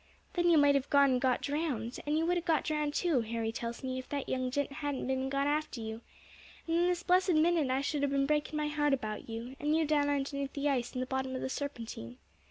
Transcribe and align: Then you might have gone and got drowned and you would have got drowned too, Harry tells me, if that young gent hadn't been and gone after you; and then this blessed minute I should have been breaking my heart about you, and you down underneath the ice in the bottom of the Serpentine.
Then 0.33 0.49
you 0.49 0.57
might 0.57 0.73
have 0.73 0.89
gone 0.89 1.11
and 1.11 1.21
got 1.21 1.41
drowned 1.43 1.99
and 2.07 2.17
you 2.17 2.25
would 2.25 2.35
have 2.35 2.43
got 2.43 2.63
drowned 2.63 2.95
too, 2.95 3.21
Harry 3.21 3.51
tells 3.51 3.83
me, 3.83 3.99
if 3.99 4.09
that 4.09 4.27
young 4.27 4.49
gent 4.49 4.71
hadn't 4.71 5.05
been 5.05 5.21
and 5.21 5.31
gone 5.31 5.45
after 5.45 5.79
you; 5.79 6.01
and 6.65 6.75
then 6.75 6.87
this 6.87 7.03
blessed 7.03 7.33
minute 7.35 7.69
I 7.69 7.81
should 7.81 8.01
have 8.01 8.09
been 8.09 8.25
breaking 8.25 8.57
my 8.57 8.67
heart 8.67 8.95
about 8.95 9.29
you, 9.29 9.55
and 9.59 9.75
you 9.75 9.85
down 9.85 10.09
underneath 10.09 10.53
the 10.53 10.69
ice 10.69 10.95
in 10.95 11.01
the 11.01 11.05
bottom 11.05 11.35
of 11.35 11.41
the 11.43 11.49
Serpentine. 11.49 12.17